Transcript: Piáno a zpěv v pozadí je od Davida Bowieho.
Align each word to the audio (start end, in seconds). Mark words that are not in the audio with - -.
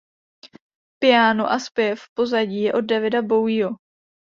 Piáno 1.03 1.47
a 1.51 1.59
zpěv 1.59 1.99
v 2.01 2.13
pozadí 2.17 2.61
je 2.61 2.73
od 2.73 2.81
Davida 2.85 3.21
Bowieho. 3.21 3.69